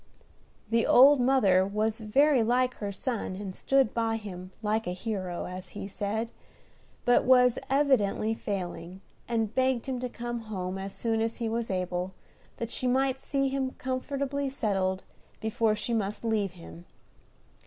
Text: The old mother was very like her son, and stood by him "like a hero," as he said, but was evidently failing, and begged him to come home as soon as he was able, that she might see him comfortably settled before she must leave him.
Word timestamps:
The 0.71 0.87
old 0.87 1.19
mother 1.21 1.63
was 1.63 1.99
very 1.99 2.41
like 2.41 2.73
her 2.77 2.91
son, 2.91 3.35
and 3.35 3.53
stood 3.53 3.93
by 3.93 4.17
him 4.17 4.49
"like 4.63 4.87
a 4.87 4.93
hero," 4.93 5.45
as 5.45 5.69
he 5.77 5.87
said, 5.87 6.31
but 7.05 7.23
was 7.23 7.59
evidently 7.69 8.33
failing, 8.33 9.01
and 9.27 9.53
begged 9.53 9.85
him 9.85 9.99
to 9.99 10.09
come 10.09 10.39
home 10.39 10.79
as 10.79 10.95
soon 10.95 11.21
as 11.21 11.35
he 11.37 11.47
was 11.47 11.69
able, 11.69 12.15
that 12.57 12.71
she 12.71 12.87
might 12.87 13.21
see 13.21 13.47
him 13.49 13.73
comfortably 13.77 14.49
settled 14.49 15.03
before 15.39 15.75
she 15.75 15.93
must 15.93 16.25
leave 16.25 16.53
him. 16.53 16.85